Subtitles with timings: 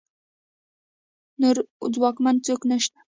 [1.41, 1.57] نور
[1.93, 2.99] ځواکمن څوک نشته